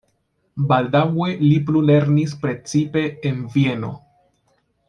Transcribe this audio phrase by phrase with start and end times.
[0.71, 3.93] Baldaŭe li plulernis precipe en Vieno.